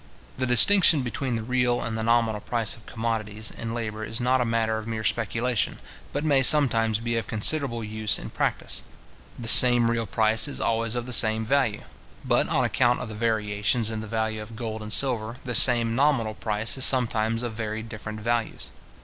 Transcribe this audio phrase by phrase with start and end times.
[0.35, 4.41] The distinction between the real and the nominal price of commodities and labour is not
[4.41, 5.77] a matter of mere speculation,
[6.11, 8.81] but may sometimes be of considerable use in practice.
[9.37, 11.83] The same real price is always of the same value;
[12.25, 15.93] but on account of the variations in the value of gold and silver, the same
[15.93, 18.71] nominal price is sometimes of very different values.